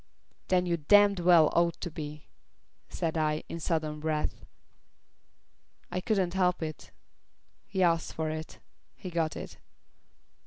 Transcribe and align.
"Then 0.47 0.65
you 0.65 0.77
damned 0.77 1.19
well 1.19 1.53
ought 1.55 1.79
to 1.81 1.91
be," 1.91 2.25
said 2.89 3.19
I, 3.19 3.43
in 3.47 3.59
sudden 3.59 3.99
wrath. 4.01 4.43
I 5.91 6.01
couldn't 6.01 6.33
help 6.33 6.63
it. 6.63 6.89
He 7.67 7.83
asked 7.83 8.15
for 8.15 8.31
it. 8.31 8.57
He 8.95 9.11
got 9.11 9.35
it. 9.35 9.59